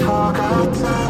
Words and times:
talk 0.00 0.36
forgotten 0.36 1.01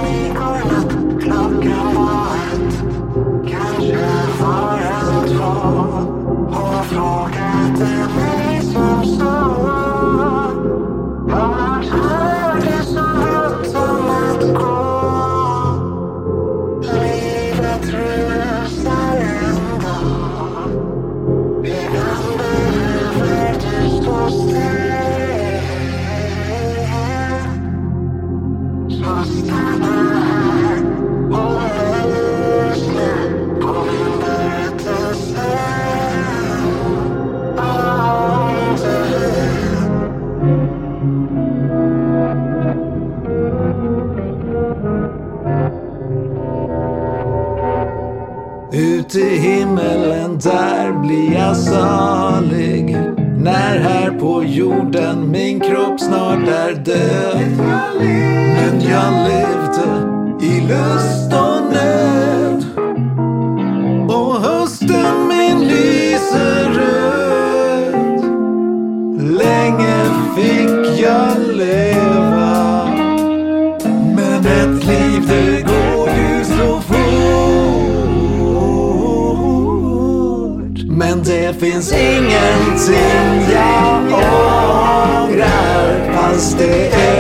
i 49.15 49.39
himmelen, 49.39 50.39
där 50.39 50.93
blir 50.93 51.33
jag 51.33 51.57
salig. 51.57 52.97
När 53.39 53.79
här 53.79 54.11
på 54.11 54.45
jorden 54.45 55.31
min 55.31 55.61
kropp 55.61 56.01
snart 56.01 56.49
är 56.49 56.75
död. 56.75 57.37
Men 58.57 58.81
jag 58.81 59.29
levde 59.29 59.92
det 81.43 81.55
finns 81.55 81.93
ingenting 81.93 83.53
jag 83.53 84.03
ångrar. 85.23 86.13
Fast 86.15 86.59
det 86.59 86.89
är 86.89 87.12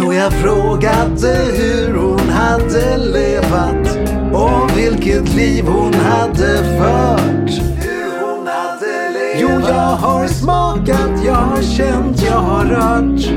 Så 0.00 0.12
jag 0.12 0.32
frågade 0.32 1.36
hur 1.56 1.94
hon 1.94 2.28
hade 2.28 2.96
levat 2.96 3.98
och 4.32 4.78
vilket 4.78 5.34
liv 5.34 5.64
hon 5.66 5.94
hade 5.94 6.78
fört. 6.78 7.50
Hur 7.84 8.20
hon 8.20 8.46
hade 8.46 9.10
levat. 9.12 9.40
Jo, 9.40 9.48
jag 9.68 9.96
har 9.96 10.26
smakat, 10.26 11.24
jag 11.24 11.34
har 11.34 11.62
känt, 11.62 12.22
jag 12.22 12.40
har 12.40 12.64
rört. 12.64 13.30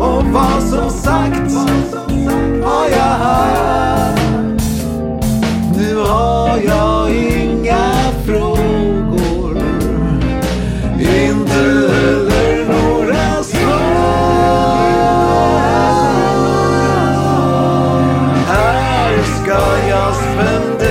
Och 0.00 0.24
vad 0.24 0.62
som 0.62 0.90
sagt 0.90 1.50
aus 19.94 20.16
5 20.78 20.83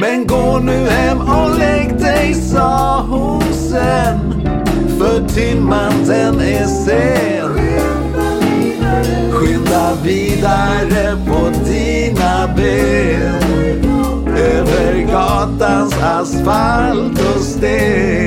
Men 0.00 0.26
gå 0.26 0.58
nu 0.58 0.86
hem 0.88 1.20
och 1.20 1.58
lägg 1.58 2.00
dig, 2.00 2.34
sa 2.34 3.00
hon 3.10 3.42
sen. 3.52 4.42
För 4.98 5.28
timman 5.28 5.92
den 6.06 6.40
är 6.40 6.66
sen. 6.66 7.50
Skynda 9.32 9.94
vidare 10.04 11.16
på 11.26 11.50
dina 11.64 12.48
ben. 12.56 13.78
Över 14.36 15.06
gatans 15.12 15.94
asfalt 16.02 17.20
och 17.36 17.42
sten. 17.42 18.17